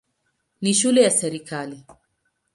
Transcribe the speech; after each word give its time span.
Ni 0.61 0.73
shule 0.73 1.01
ya 1.03 1.11
serikali. 1.11 1.85